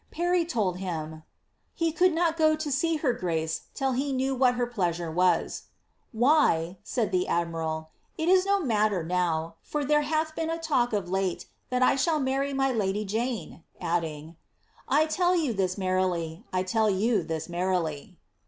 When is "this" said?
15.53-15.77, 17.21-17.47